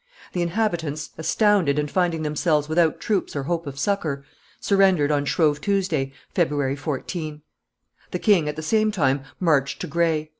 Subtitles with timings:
[0.33, 4.23] The inhabitants, astounded, and finding themselves without troops or hope of succor,
[4.59, 7.43] surrendered on Shrove Tuesday, February 14.
[8.09, 10.29] The king at the same time marched to Gray.